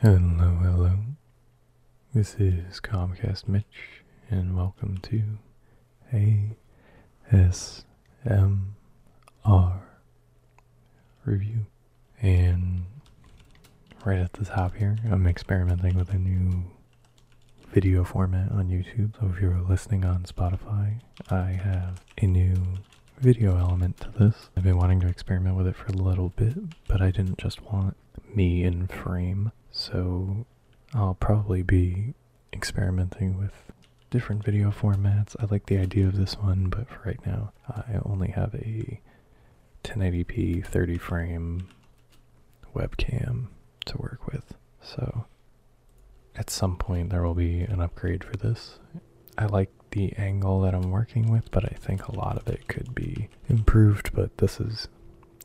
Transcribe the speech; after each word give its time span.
Hello, 0.00 0.56
hello. 0.62 0.92
This 2.14 2.36
is 2.36 2.78
Comcast 2.78 3.48
Mitch, 3.48 4.04
and 4.30 4.56
welcome 4.56 4.98
to 4.98 5.22
ASMR 6.14 6.54
review. 11.24 11.66
And 12.22 12.84
right 14.04 14.20
at 14.20 14.34
the 14.34 14.44
top 14.44 14.76
here, 14.76 14.98
I'm 15.10 15.26
experimenting 15.26 15.96
with 15.96 16.10
a 16.10 16.18
new 16.18 16.62
video 17.72 18.04
format 18.04 18.52
on 18.52 18.68
YouTube. 18.68 19.18
So 19.18 19.32
if 19.34 19.40
you're 19.42 19.60
listening 19.68 20.04
on 20.04 20.22
Spotify, 20.22 21.00
I 21.28 21.50
have 21.50 22.04
a 22.18 22.26
new 22.26 22.54
video 23.18 23.58
element 23.58 23.96
to 24.02 24.10
this. 24.16 24.50
I've 24.56 24.62
been 24.62 24.76
wanting 24.76 25.00
to 25.00 25.08
experiment 25.08 25.56
with 25.56 25.66
it 25.66 25.74
for 25.74 25.86
a 25.86 25.96
little 25.96 26.28
bit, 26.28 26.56
but 26.86 27.02
I 27.02 27.10
didn't 27.10 27.38
just 27.38 27.62
want 27.62 27.96
me 28.32 28.62
in 28.62 28.86
frame. 28.86 29.50
So 29.70 30.46
I'll 30.94 31.14
probably 31.14 31.62
be 31.62 32.14
experimenting 32.52 33.38
with 33.38 33.52
different 34.10 34.44
video 34.44 34.70
formats. 34.70 35.36
I 35.38 35.44
like 35.46 35.66
the 35.66 35.78
idea 35.78 36.06
of 36.06 36.16
this 36.16 36.34
one, 36.34 36.68
but 36.68 36.88
for 36.88 37.00
right 37.04 37.24
now, 37.26 37.52
I 37.68 37.98
only 38.04 38.28
have 38.28 38.54
a 38.54 39.00
1080p 39.84 40.66
30 40.66 40.98
frame 40.98 41.68
webcam 42.74 43.48
to 43.86 43.98
work 43.98 44.26
with. 44.26 44.54
So 44.82 45.26
at 46.36 46.50
some 46.50 46.76
point 46.76 47.10
there 47.10 47.22
will 47.22 47.34
be 47.34 47.60
an 47.60 47.80
upgrade 47.80 48.24
for 48.24 48.36
this. 48.36 48.78
I 49.36 49.46
like 49.46 49.70
the 49.90 50.12
angle 50.16 50.60
that 50.62 50.74
I'm 50.74 50.90
working 50.90 51.30
with, 51.30 51.50
but 51.50 51.64
I 51.64 51.76
think 51.76 52.06
a 52.06 52.14
lot 52.14 52.36
of 52.36 52.48
it 52.48 52.68
could 52.68 52.94
be 52.94 53.28
improved, 53.48 54.12
but 54.12 54.38
this 54.38 54.60
is 54.60 54.88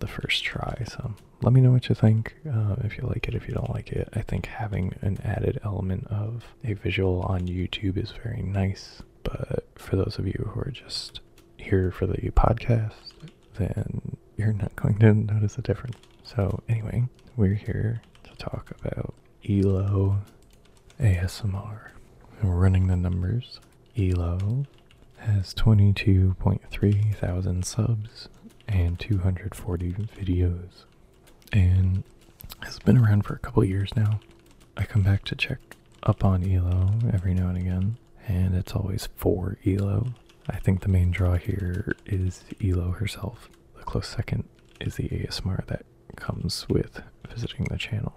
the 0.00 0.06
first 0.06 0.44
try, 0.44 0.84
so 0.88 1.14
let 1.42 1.52
me 1.52 1.60
know 1.60 1.70
what 1.70 1.88
you 1.88 1.94
think. 1.94 2.36
Uh, 2.48 2.76
if 2.84 2.96
you 2.98 3.04
like 3.04 3.28
it, 3.28 3.34
if 3.34 3.48
you 3.48 3.54
don't 3.54 3.70
like 3.70 3.92
it, 3.92 4.08
I 4.14 4.22
think 4.22 4.46
having 4.46 4.94
an 5.02 5.18
added 5.24 5.60
element 5.64 6.06
of 6.08 6.44
a 6.64 6.74
visual 6.74 7.20
on 7.22 7.42
YouTube 7.46 7.96
is 7.96 8.12
very 8.12 8.42
nice. 8.42 9.02
But 9.22 9.66
for 9.76 9.96
those 9.96 10.18
of 10.18 10.26
you 10.26 10.50
who 10.52 10.60
are 10.60 10.70
just 10.72 11.20
here 11.56 11.90
for 11.90 12.06
the 12.06 12.30
podcast, 12.30 12.92
then 13.56 14.16
you're 14.36 14.52
not 14.52 14.74
going 14.76 14.98
to 15.00 15.14
notice 15.32 15.58
a 15.58 15.62
difference. 15.62 15.96
So, 16.22 16.62
anyway, 16.68 17.04
we're 17.36 17.54
here 17.54 18.02
to 18.24 18.34
talk 18.36 18.72
about 18.82 19.14
ELO 19.48 20.18
ASMR. 21.00 21.90
And 22.40 22.48
we're 22.50 22.56
running 22.56 22.86
the 22.86 22.96
numbers. 22.96 23.60
ELO 23.96 24.64
has 25.18 25.52
22.3 25.54 27.14
thousand 27.16 27.64
subs 27.66 28.28
and 28.68 28.98
240 28.98 29.92
videos. 29.92 30.84
And 31.52 32.04
it's 32.62 32.78
been 32.78 32.98
around 32.98 33.22
for 33.22 33.34
a 33.34 33.38
couple 33.38 33.64
years 33.64 33.94
now. 33.96 34.20
I 34.76 34.84
come 34.84 35.02
back 35.02 35.24
to 35.24 35.34
check 35.34 35.58
up 36.02 36.24
on 36.24 36.48
ELO 36.48 36.94
every 37.12 37.34
now 37.34 37.48
and 37.48 37.58
again, 37.58 37.96
and 38.26 38.54
it's 38.54 38.72
always 38.74 39.08
for 39.16 39.58
ELO. 39.66 40.08
I 40.48 40.58
think 40.58 40.80
the 40.80 40.88
main 40.88 41.10
draw 41.10 41.34
here 41.36 41.96
is 42.06 42.44
ELO 42.62 42.92
herself. 42.92 43.50
The 43.76 43.84
close 43.84 44.08
second 44.08 44.44
is 44.80 44.96
the 44.96 45.08
ASMR 45.08 45.66
that 45.66 45.84
comes 46.16 46.68
with 46.68 47.02
visiting 47.28 47.66
the 47.70 47.76
channel. 47.78 48.14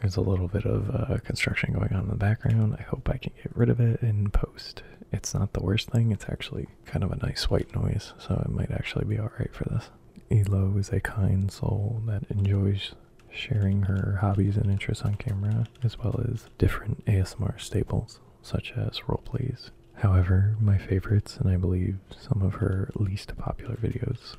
There's 0.00 0.16
a 0.16 0.22
little 0.22 0.48
bit 0.48 0.64
of 0.64 0.90
uh, 0.90 1.18
construction 1.18 1.74
going 1.74 1.92
on 1.92 2.04
in 2.04 2.08
the 2.08 2.16
background. 2.16 2.76
I 2.78 2.82
hope 2.82 3.08
I 3.10 3.18
can 3.18 3.32
get 3.36 3.54
rid 3.54 3.68
of 3.68 3.80
it 3.80 4.00
in 4.02 4.30
post. 4.30 4.82
It's 5.12 5.34
not 5.34 5.52
the 5.52 5.62
worst 5.62 5.90
thing, 5.90 6.10
it's 6.12 6.26
actually 6.28 6.68
kind 6.86 7.04
of 7.04 7.12
a 7.12 7.16
nice 7.16 7.50
white 7.50 7.74
noise, 7.74 8.12
so 8.18 8.42
it 8.46 8.50
might 8.50 8.70
actually 8.70 9.04
be 9.04 9.18
alright 9.18 9.52
for 9.52 9.64
this. 9.64 9.90
Elo 10.30 10.76
is 10.78 10.90
a 10.90 11.00
kind 11.00 11.50
soul 11.50 12.00
that 12.06 12.22
enjoys 12.30 12.94
sharing 13.32 13.82
her 13.82 14.18
hobbies 14.20 14.56
and 14.56 14.70
interests 14.70 15.04
on 15.04 15.16
camera, 15.16 15.66
as 15.82 15.98
well 15.98 16.20
as 16.32 16.46
different 16.58 17.04
ASMR 17.06 17.60
staples, 17.60 18.20
such 18.42 18.72
as 18.76 19.00
roleplays. 19.00 19.70
However, 19.94 20.56
my 20.60 20.78
favorites, 20.78 21.36
and 21.36 21.48
I 21.48 21.56
believe 21.56 21.98
some 22.18 22.42
of 22.42 22.54
her 22.54 22.90
least 22.94 23.36
popular 23.36 23.74
videos, 23.76 24.36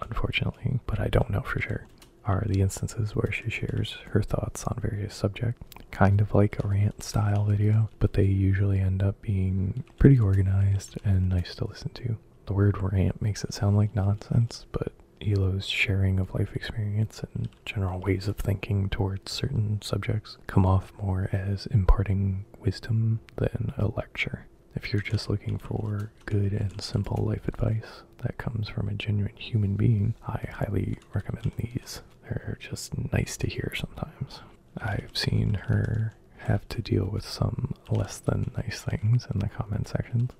unfortunately, 0.00 0.80
but 0.86 1.00
I 1.00 1.08
don't 1.08 1.30
know 1.30 1.42
for 1.42 1.60
sure, 1.60 1.86
are 2.26 2.44
the 2.46 2.60
instances 2.60 3.14
where 3.14 3.32
she 3.32 3.48
shares 3.50 3.98
her 4.10 4.22
thoughts 4.22 4.64
on 4.64 4.78
various 4.80 5.14
subjects, 5.14 5.62
kind 5.90 6.20
of 6.20 6.34
like 6.34 6.62
a 6.62 6.68
rant 6.68 7.02
style 7.02 7.44
video, 7.44 7.88
but 7.98 8.12
they 8.14 8.24
usually 8.24 8.80
end 8.80 9.02
up 9.02 9.20
being 9.22 9.84
pretty 9.98 10.18
organized 10.18 10.96
and 11.04 11.28
nice 11.28 11.54
to 11.54 11.66
listen 11.66 11.90
to. 11.94 12.16
The 12.46 12.52
word 12.52 12.76
rant 12.80 13.22
makes 13.22 13.44
it 13.44 13.54
sound 13.54 13.76
like 13.76 13.94
nonsense, 13.94 14.66
but 14.72 14.92
Elo's 15.20 15.66
sharing 15.66 16.20
of 16.20 16.34
life 16.34 16.54
experience 16.54 17.22
and 17.34 17.48
general 17.64 17.98
ways 18.00 18.28
of 18.28 18.36
thinking 18.36 18.88
towards 18.88 19.32
certain 19.32 19.80
subjects 19.82 20.36
come 20.46 20.66
off 20.66 20.92
more 21.02 21.28
as 21.32 21.66
imparting 21.66 22.44
wisdom 22.60 23.20
than 23.36 23.72
a 23.78 23.86
lecture. 23.88 24.46
If 24.74 24.92
you're 24.92 25.02
just 25.02 25.30
looking 25.30 25.58
for 25.58 26.10
good 26.26 26.52
and 26.52 26.80
simple 26.80 27.24
life 27.24 27.48
advice 27.48 28.02
that 28.18 28.36
comes 28.38 28.68
from 28.68 28.88
a 28.88 28.94
genuine 28.94 29.34
human 29.36 29.74
being, 29.74 30.14
I 30.26 30.46
highly 30.52 30.98
recommend 31.14 31.52
these. 31.56 32.02
They're 32.28 32.58
just 32.60 32.92
nice 33.12 33.36
to 33.38 33.46
hear 33.48 33.72
sometimes. 33.74 34.40
I've 34.78 35.10
seen 35.14 35.54
her 35.54 36.12
have 36.38 36.68
to 36.68 36.82
deal 36.82 37.06
with 37.06 37.24
some 37.24 37.74
less 37.90 38.18
than 38.18 38.50
nice 38.56 38.82
things 38.82 39.26
in 39.32 39.40
the 39.40 39.48
comment 39.48 39.88
sections, 39.88 40.30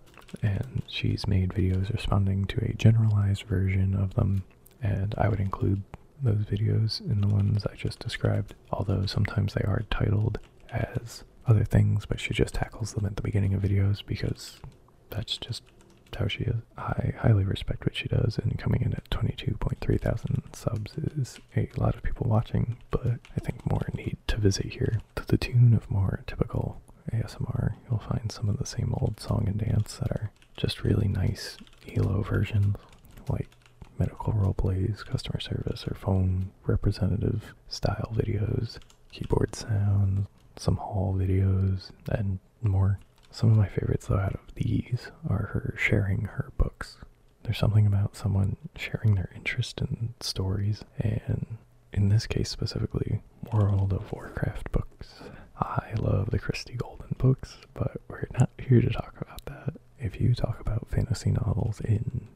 and 0.43 0.83
she's 0.89 1.27
made 1.27 1.51
videos 1.51 1.93
responding 1.93 2.45
to 2.47 2.65
a 2.65 2.75
generalized 2.75 3.45
version 3.45 3.95
of 3.95 4.15
them, 4.15 4.45
and 4.83 5.15
I 5.19 5.29
would 5.29 5.41
include 5.41 5.83
those 6.23 6.45
videos 6.45 7.01
in 7.01 7.21
the 7.21 7.29
ones 7.29 7.67
I 7.67 7.75
just 7.75 7.99
described, 7.99 8.55
although 8.71 9.07
sometimes 9.07 9.55
they 9.55 9.63
are 9.65 9.85
titled 9.91 10.39
as 10.71 11.25
other 11.47 11.65
things, 11.65 12.07
but 12.07 12.21
she 12.21 12.35
just 12.35 12.55
tackles 12.55 12.93
them 12.95 13.07
at 13.07 13.17
the 13.17 13.23
beginning 13.23 13.55
of 13.55 13.63
videos 13.63 14.05
because 14.05 14.61
that's 15.11 15.37
just 15.39 15.63
how 16.15 16.29
she 16.29 16.45
is. 16.45 16.57
I 16.79 17.13
highly 17.19 17.45
respect 17.45 17.85
what 17.85 17.97
she 17.97 18.09
does, 18.09 18.39
and 18.39 18.59
coming 18.59 18.83
in 18.83 18.93
at 18.93 19.09
22.3 19.11 20.01
thousand 20.01 20.43
subs 20.53 20.93
is 20.97 21.39
a 21.57 21.69
lot 21.77 21.95
of 21.95 22.03
people 22.03 22.29
watching, 22.29 22.77
but 22.91 23.07
I 23.07 23.41
think 23.41 23.69
more 23.71 23.89
need 23.95 24.17
to 24.29 24.37
visit 24.39 24.67
here. 24.67 25.01
To 25.17 25.27
the 25.27 25.37
tune 25.39 25.75
of 25.75 25.91
more 25.91 26.23
typical 26.27 26.81
ASMR, 27.13 27.75
you'll 27.89 27.99
find 27.99 28.31
some 28.33 28.49
of 28.49 28.59
the 28.59 28.67
same 28.67 28.93
old 28.97 29.21
song 29.21 29.45
and 29.47 29.59
dance 29.59 29.97
that 29.99 30.11
are 30.11 30.31
just 30.57 30.83
really 30.85 31.09
nice 31.09 31.57
ELO 31.95 32.23
versions, 32.23 32.77
like 33.29 33.49
medical 33.99 34.33
role 34.33 34.55
plays, 34.55 35.03
customer 35.03 35.41
service, 35.41 35.87
or 35.87 35.95
phone 35.95 36.51
representative 36.67 37.55
style 37.69 38.13
videos, 38.15 38.79
keyboard 39.13 39.55
sounds, 39.55 40.27
some 40.57 40.77
haul 40.77 41.15
videos, 41.15 41.91
and 42.11 42.39
more. 42.63 42.99
Some 43.37 43.51
of 43.51 43.59
my 43.59 43.69
favorites, 43.69 44.07
though, 44.07 44.17
out 44.17 44.33
of 44.33 44.55
these 44.55 45.11
are 45.29 45.51
her 45.53 45.75
sharing 45.77 46.23
her 46.23 46.53
books. 46.57 46.97
There's 47.43 47.59
something 47.59 47.87
about 47.87 48.17
someone 48.17 48.57
sharing 48.79 49.15
their 49.15 49.29
interest 49.37 49.83
in 49.83 50.15
stories, 50.21 50.85
and 50.99 51.59
in 51.93 52.09
this 52.09 52.27
case 52.27 52.49
specifically, 52.49 53.21
World 53.53 53.93
of 53.93 54.11
Warcraft 54.11 54.73
books. 54.73 55.21
I 55.61 55.93
love 55.99 56.31
the 56.31 56.39
Christie 56.39 56.77
Golden 56.79 57.15
books, 57.19 57.59
but 57.75 57.99
we're 58.09 58.27
not 58.39 58.49
here 58.59 58.81
to 58.81 58.89
talk 58.89 59.17
about 59.21 59.45
that. 59.45 59.75
If 60.01 60.19
you 60.19 60.35
talk 60.35 60.59
about 60.59 60.89
fantasy 60.89 61.31
novels 61.31 61.83
in 61.83 62.29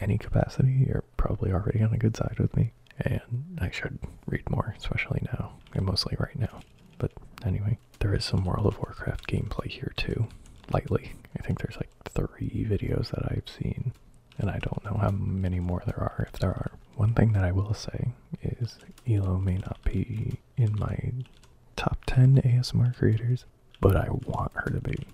any 0.00 0.18
capacity, 0.18 0.86
you're 0.88 1.04
probably 1.16 1.52
already 1.52 1.82
on 1.82 1.92
a 1.94 1.98
good 1.98 2.16
side 2.16 2.40
with 2.40 2.56
me, 2.56 2.72
and 2.98 3.58
I 3.60 3.70
should 3.70 4.00
read 4.26 4.50
more, 4.50 4.74
especially 4.76 5.20
now, 5.32 5.52
and 5.72 5.86
mostly 5.86 6.16
right 6.18 6.36
now. 6.36 6.62
But 6.98 7.12
anyway, 7.46 7.78
there 8.00 8.12
is 8.12 8.24
some 8.24 8.44
World 8.44 8.66
of 8.66 8.78
Warcraft 8.78 9.28
gameplay 9.28 9.68
here 9.68 9.92
too, 9.96 10.26
lightly. 10.72 11.12
I 11.38 11.42
think 11.42 11.60
there's 11.60 11.76
like 11.76 11.90
three 12.04 12.66
videos 12.68 13.10
that 13.10 13.30
I've 13.30 13.48
seen, 13.48 13.92
and 14.38 14.50
I 14.50 14.58
don't 14.58 14.84
know 14.84 14.98
how 15.00 15.10
many 15.10 15.60
more 15.60 15.82
there 15.86 15.98
are, 16.00 16.28
if 16.32 16.38
there 16.40 16.50
are. 16.50 16.70
One 16.96 17.14
thing 17.14 17.32
that 17.32 17.44
I 17.44 17.52
will 17.52 17.74
say 17.74 18.08
is 18.42 18.76
Elo 19.08 19.38
may 19.38 19.56
not 19.58 19.78
be 19.84 20.38
in 20.56 20.78
my 20.78 21.12
top 21.76 21.98
10 22.06 22.42
ASMR 22.44 22.94
creators, 22.96 23.44
but 23.80 23.96
I 23.96 24.08
want 24.10 24.52
her 24.54 24.70
to 24.70 24.80
be. 24.80 25.06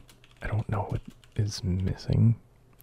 I 0.42 0.46
don't 0.46 0.68
know 0.68 0.86
what 0.88 1.02
is 1.36 1.62
missing. 1.62 2.36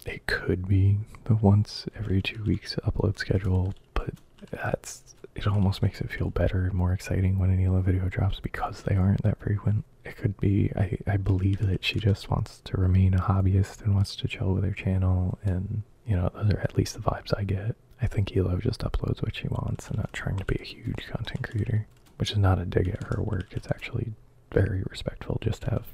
It 0.06 0.26
could 0.26 0.68
be 0.68 0.98
the 1.24 1.34
once 1.34 1.86
every 1.96 2.22
two 2.22 2.42
weeks 2.44 2.76
upload 2.84 3.18
schedule, 3.18 3.74
but 3.94 4.10
that's 4.50 5.14
it 5.46 5.52
almost 5.52 5.82
makes 5.82 6.00
it 6.00 6.10
feel 6.10 6.30
better 6.30 6.70
more 6.72 6.92
exciting 6.92 7.38
when 7.38 7.50
an 7.50 7.64
Elo 7.64 7.80
video 7.80 8.08
drops 8.08 8.40
because 8.40 8.82
they 8.82 8.96
aren't 8.96 9.22
that 9.22 9.38
frequent. 9.38 9.84
It 10.04 10.16
could 10.16 10.38
be, 10.38 10.72
I, 10.76 10.98
I 11.06 11.16
believe 11.16 11.66
that 11.66 11.84
she 11.84 12.00
just 12.00 12.30
wants 12.30 12.60
to 12.64 12.76
remain 12.76 13.14
a 13.14 13.18
hobbyist 13.20 13.82
and 13.82 13.94
wants 13.94 14.16
to 14.16 14.28
chill 14.28 14.52
with 14.54 14.64
her 14.64 14.72
channel, 14.72 15.38
and 15.44 15.82
you 16.06 16.16
know, 16.16 16.30
those 16.34 16.52
are 16.52 16.60
at 16.60 16.76
least 16.76 16.94
the 16.94 17.00
vibes 17.00 17.32
I 17.36 17.44
get. 17.44 17.76
I 18.00 18.06
think 18.06 18.36
Elo 18.36 18.56
just 18.58 18.80
uploads 18.80 19.22
what 19.22 19.36
she 19.36 19.46
wants 19.48 19.88
and 19.88 19.98
not 19.98 20.12
trying 20.12 20.36
to 20.38 20.44
be 20.44 20.56
a 20.60 20.64
huge 20.64 21.06
content 21.08 21.48
creator, 21.48 21.86
which 22.16 22.32
is 22.32 22.38
not 22.38 22.58
a 22.58 22.64
dig 22.64 22.88
at 22.88 23.04
her 23.04 23.22
work. 23.22 23.46
It's 23.52 23.68
actually 23.68 24.12
very 24.50 24.82
respectful 24.90 25.38
just 25.40 25.62
to 25.62 25.70
have 25.70 25.86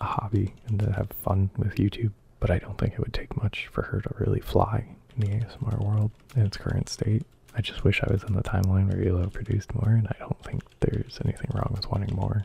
a 0.00 0.04
hobby 0.04 0.54
and 0.68 0.78
to 0.80 0.92
have 0.92 1.08
fun 1.10 1.50
with 1.56 1.74
YouTube. 1.74 2.12
But 2.38 2.50
I 2.50 2.58
don't 2.58 2.78
think 2.78 2.92
it 2.92 3.00
would 3.00 3.14
take 3.14 3.36
much 3.42 3.66
for 3.72 3.82
her 3.82 4.00
to 4.00 4.14
really 4.18 4.40
fly 4.40 4.86
in 5.16 5.20
the 5.20 5.44
ASMR 5.44 5.84
world 5.84 6.10
in 6.36 6.42
its 6.42 6.56
current 6.56 6.88
state. 6.88 7.24
I 7.56 7.60
just 7.62 7.84
wish 7.84 8.02
I 8.02 8.12
was 8.12 8.22
in 8.24 8.34
the 8.34 8.42
timeline 8.42 8.88
where 8.88 9.02
Elo 9.08 9.28
produced 9.28 9.74
more, 9.74 9.88
and 9.94 10.06
I 10.08 10.16
don't 10.18 10.40
think 10.44 10.62
there's 10.80 11.18
anything 11.24 11.50
wrong 11.54 11.72
with 11.74 11.90
wanting 11.90 12.14
more. 12.14 12.44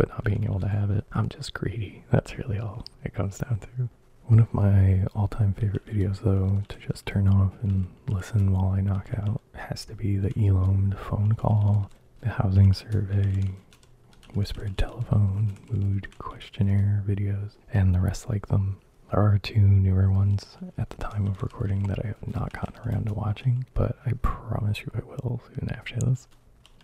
but 0.00 0.08
not 0.08 0.24
being 0.24 0.44
able 0.44 0.58
to 0.60 0.66
have 0.68 0.90
it. 0.90 1.04
I'm 1.12 1.28
just 1.28 1.52
greedy. 1.52 2.04
That's 2.10 2.38
really 2.38 2.58
all 2.58 2.86
it 3.04 3.12
comes 3.12 3.36
down 3.36 3.58
to. 3.58 3.90
One 4.24 4.40
of 4.40 4.54
my 4.54 5.04
all-time 5.14 5.52
favorite 5.52 5.84
videos, 5.84 6.20
though, 6.22 6.62
to 6.68 6.78
just 6.78 7.04
turn 7.04 7.28
off 7.28 7.52
and 7.62 7.86
listen 8.08 8.50
while 8.50 8.70
I 8.70 8.80
knock 8.80 9.08
out, 9.18 9.42
has 9.54 9.84
to 9.86 9.94
be 9.94 10.16
the 10.16 10.30
Elomed 10.30 10.98
phone 10.98 11.32
call, 11.32 11.90
the 12.22 12.30
housing 12.30 12.72
survey, 12.72 13.50
whispered 14.32 14.78
telephone, 14.78 15.58
mood 15.70 16.16
questionnaire 16.18 17.04
videos, 17.06 17.56
and 17.74 17.94
the 17.94 18.00
rest 18.00 18.30
like 18.30 18.46
them. 18.46 18.78
There 19.10 19.20
are 19.20 19.38
two 19.38 19.60
newer 19.60 20.10
ones 20.10 20.56
at 20.78 20.90
the 20.90 20.96
time 20.96 21.26
of 21.26 21.42
recording 21.42 21.84
that 21.88 21.98
I 22.04 22.08
have 22.08 22.34
not 22.34 22.52
gotten 22.52 22.80
around 22.88 23.06
to 23.06 23.14
watching, 23.14 23.66
but 23.74 23.98
I 24.06 24.12
promise 24.22 24.80
you 24.80 24.90
I 24.94 25.00
will 25.00 25.40
soon 25.48 25.68
after 25.70 25.96
this. 25.98 26.28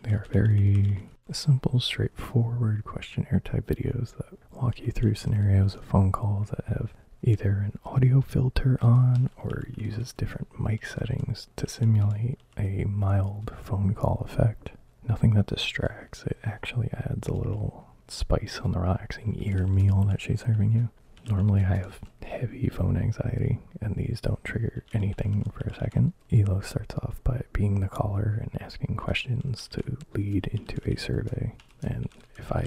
They 0.02 0.10
are 0.10 0.26
very 0.30 1.08
simple, 1.30 1.78
straightforward 1.78 2.84
questionnaire 2.84 3.40
type 3.44 3.66
videos 3.68 4.16
that 4.16 4.38
walk 4.52 4.80
you 4.80 4.90
through 4.90 5.14
scenarios 5.14 5.74
of 5.76 5.84
phone 5.84 6.10
calls 6.10 6.50
that 6.50 6.64
have 6.66 6.92
either 7.22 7.50
an 7.50 7.78
audio 7.84 8.20
filter 8.20 8.76
on 8.82 9.30
or 9.42 9.64
uses 9.76 10.12
different 10.12 10.58
mic 10.58 10.84
settings 10.86 11.48
to 11.56 11.68
simulate 11.68 12.38
a 12.58 12.84
mild 12.84 13.52
phone 13.62 13.94
call 13.94 14.26
effect. 14.28 14.70
Nothing 15.08 15.34
that 15.34 15.46
distracts, 15.46 16.24
it 16.24 16.38
actually 16.44 16.90
adds 16.92 17.28
a 17.28 17.34
little 17.34 17.86
spice 18.08 18.60
on 18.64 18.72
the 18.72 18.80
relaxing 18.80 19.36
ear 19.38 19.66
meal 19.66 20.02
that 20.08 20.20
she's 20.20 20.40
serving 20.40 20.72
you. 20.72 20.88
Normally 21.28 21.62
I 21.64 21.76
have 21.76 21.98
heavy 22.24 22.68
phone 22.68 22.96
anxiety, 22.96 23.58
and 23.80 23.94
these 23.96 24.20
don't 24.20 24.42
trigger 24.44 24.84
anything 24.92 25.44
for 25.52 25.68
a 25.68 25.74
second. 25.74 26.12
Elo 26.32 26.60
starts 26.60 26.94
off 26.96 27.22
by 27.24 27.42
being 27.52 27.80
the 27.80 27.88
caller 27.88 28.38
and 28.40 28.62
asking 28.62 28.96
questions 28.96 29.68
to 29.68 29.82
lead 30.14 30.46
into 30.48 30.78
a 30.88 30.96
survey, 30.96 31.52
and 31.82 32.08
if 32.38 32.52
I 32.52 32.66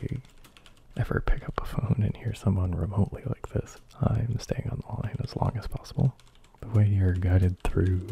ever 0.98 1.24
pick 1.26 1.46
up 1.48 1.62
a 1.62 1.66
phone 1.66 2.02
and 2.04 2.16
hear 2.18 2.34
someone 2.34 2.72
remotely 2.76 3.24
like 3.26 3.50
this, 3.50 3.78
I'm 4.02 4.38
staying 4.40 4.70
on 4.72 4.82
the 4.86 5.02
line 5.02 5.18
as 5.24 5.36
long 5.36 5.54
as 5.58 5.68
possible. 5.68 6.14
The 6.62 6.68
way 6.68 6.88
you're 6.88 7.14
guided 7.14 7.60
through 7.64 8.08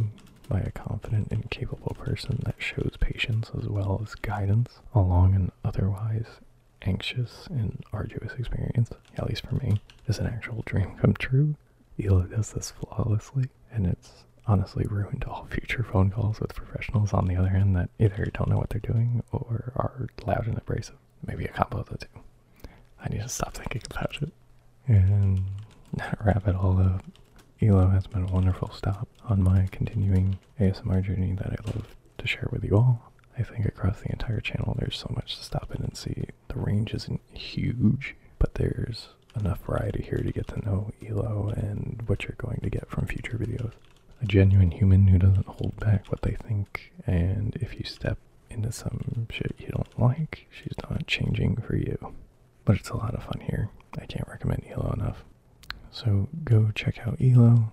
by 0.47 0.59
a 0.61 0.71
confident 0.71 1.27
and 1.31 1.49
capable 1.51 1.95
person 1.99 2.39
that 2.45 2.55
shows 2.59 2.95
patience 3.01 3.51
as 3.57 3.67
well 3.67 3.99
as 4.01 4.15
guidance 4.15 4.79
along 4.95 5.35
an 5.35 5.51
otherwise 5.65 6.25
anxious 6.83 7.47
and 7.49 7.83
arduous 7.93 8.33
experience, 8.37 8.89
at 9.17 9.27
least 9.27 9.45
for 9.45 9.55
me, 9.55 9.81
is 10.07 10.19
an 10.19 10.27
actual 10.27 10.63
dream 10.65 10.95
come 11.01 11.13
true. 11.13 11.55
Elo 12.01 12.23
does 12.23 12.51
this 12.51 12.71
flawlessly, 12.71 13.49
and 13.71 13.85
it's 13.87 14.23
honestly 14.45 14.85
ruined 14.89 15.25
all 15.25 15.45
future 15.49 15.83
phone 15.83 16.09
calls 16.09 16.39
with 16.39 16.55
professionals 16.55 17.13
on 17.13 17.25
the 17.27 17.35
other 17.35 17.49
end 17.49 17.75
that 17.75 17.89
either 17.99 18.25
don't 18.33 18.49
know 18.49 18.57
what 18.57 18.69
they're 18.69 18.79
doing 18.79 19.21
or 19.31 19.73
are 19.75 20.07
loud 20.25 20.47
and 20.47 20.57
abrasive. 20.57 20.95
Maybe 21.25 21.45
a 21.45 21.49
combo 21.49 21.79
of 21.79 21.89
the 21.89 21.97
two. 21.97 22.07
I 23.03 23.09
need 23.09 23.21
to 23.21 23.29
stop 23.29 23.53
thinking 23.55 23.81
about 23.89 24.21
it. 24.21 24.31
And 24.87 25.43
wrap 26.23 26.47
it 26.47 26.55
all 26.55 26.79
up. 26.79 27.03
Elo 27.61 27.89
has 27.89 28.07
been 28.07 28.23
a 28.23 28.31
wonderful 28.31 28.71
stop 28.71 29.07
on 29.27 29.43
my 29.43 29.67
continuing 29.71 30.37
ASMR 30.59 31.03
journey 31.03 31.33
that 31.33 31.47
I 31.47 31.55
love 31.65 31.95
to 32.19 32.27
share 32.27 32.47
with 32.51 32.63
you 32.63 32.77
all. 32.77 33.11
I 33.37 33.43
think 33.43 33.65
across 33.65 34.01
the 34.01 34.11
entire 34.11 34.39
channel 34.39 34.75
there's 34.79 34.97
so 34.97 35.11
much 35.15 35.37
to 35.37 35.43
stop 35.43 35.73
in 35.75 35.83
and 35.83 35.95
see. 35.95 36.25
The 36.47 36.59
range 36.59 36.93
isn't 36.93 37.21
huge, 37.33 38.15
but 38.39 38.55
there's 38.55 39.09
enough 39.35 39.59
variety 39.65 40.01
here 40.03 40.17
to 40.17 40.31
get 40.31 40.47
to 40.47 40.65
know 40.65 40.91
Elo 41.07 41.53
and 41.55 42.01
what 42.07 42.23
you're 42.23 42.35
going 42.37 42.59
to 42.63 42.69
get 42.69 42.89
from 42.89 43.05
future 43.05 43.37
videos. 43.37 43.73
A 44.21 44.25
genuine 44.25 44.71
human 44.71 45.07
who 45.07 45.19
doesn't 45.19 45.45
hold 45.45 45.79
back 45.79 46.07
what 46.07 46.23
they 46.23 46.31
think, 46.35 46.91
and 47.05 47.55
if 47.61 47.75
you 47.75 47.85
step 47.85 48.17
into 48.49 48.71
some 48.71 49.27
shit 49.29 49.53
you 49.59 49.67
don't 49.67 49.99
like, 49.99 50.47
she's 50.49 50.73
not 50.89 51.05
changing 51.05 51.57
for 51.57 51.75
you. 51.75 52.13
But 52.65 52.77
it's 52.77 52.89
a 52.89 52.97
lot 52.97 53.13
of 53.13 53.23
fun 53.23 53.41
here. 53.41 53.69
I 53.99 54.05
can't 54.05 54.27
recommend 54.27 54.65
Elo 54.71 54.91
enough. 54.93 55.23
So 55.91 56.27
go 56.43 56.71
check 56.73 56.99
out 57.05 57.17
Elo, 57.21 57.71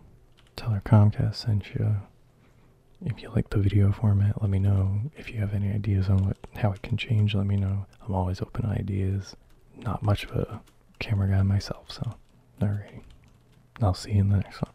tell 0.57 0.71
her 0.71 0.83
Comcast 0.85 1.37
sent 1.37 1.75
you, 1.75 1.97
if 3.05 3.23
you 3.23 3.31
like 3.31 3.51
the 3.51 3.59
video 3.59 3.93
format, 3.93 4.41
let 4.41 4.51
me 4.51 4.59
know. 4.59 5.01
If 5.17 5.31
you 5.31 5.39
have 5.39 5.55
any 5.55 5.71
ideas 5.71 6.09
on 6.09 6.25
what 6.25 6.37
how 6.57 6.73
it 6.73 6.83
can 6.83 6.97
change, 6.97 7.35
let 7.35 7.47
me 7.47 7.57
know. 7.57 7.87
I'm 8.07 8.15
always 8.15 8.41
open 8.41 8.63
to 8.63 8.69
ideas. 8.69 9.37
Not 9.77 10.03
much 10.03 10.25
of 10.25 10.31
a 10.33 10.61
camera 10.99 11.29
guy 11.29 11.43
myself, 11.43 11.91
so 11.91 12.15
alrighty. 12.61 13.03
I'll 13.83 13.95
see 13.95 14.13
you 14.13 14.21
in 14.21 14.31
the 14.31 14.37
next 14.37 14.63
one. 14.63 14.73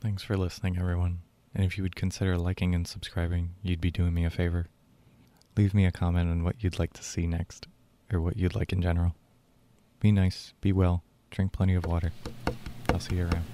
Thanks 0.00 0.22
for 0.22 0.36
listening, 0.36 0.78
everyone. 0.78 1.20
And 1.54 1.64
if 1.64 1.76
you 1.76 1.82
would 1.82 1.96
consider 1.96 2.36
liking 2.36 2.74
and 2.74 2.86
subscribing, 2.86 3.50
you'd 3.62 3.80
be 3.80 3.90
doing 3.90 4.12
me 4.12 4.24
a 4.24 4.30
favor. 4.30 4.66
Leave 5.56 5.74
me 5.74 5.86
a 5.86 5.92
comment 5.92 6.30
on 6.30 6.42
what 6.42 6.64
you'd 6.64 6.78
like 6.78 6.92
to 6.94 7.04
see 7.04 7.26
next, 7.26 7.68
or 8.12 8.20
what 8.20 8.36
you'd 8.36 8.56
like 8.56 8.72
in 8.72 8.82
general. 8.82 9.14
Be 10.00 10.10
nice, 10.10 10.52
be 10.60 10.72
well, 10.72 11.04
drink 11.30 11.52
plenty 11.52 11.74
of 11.74 11.86
water. 11.86 12.12
I'll 12.88 12.98
see 13.00 13.16
you 13.16 13.24
around. 13.26 13.44